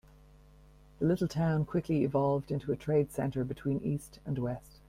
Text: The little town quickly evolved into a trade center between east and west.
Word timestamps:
The 0.97 1.05
little 1.05 1.27
town 1.27 1.63
quickly 1.63 2.03
evolved 2.03 2.49
into 2.49 2.71
a 2.71 2.75
trade 2.75 3.11
center 3.11 3.43
between 3.43 3.81
east 3.83 4.17
and 4.25 4.39
west. 4.39 4.79